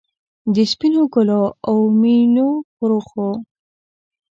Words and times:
د 0.53 0.55
سپینو 0.71 1.03
ګلو، 1.13 1.43
اومیینو 1.69 2.47
پرخو، 2.75 3.29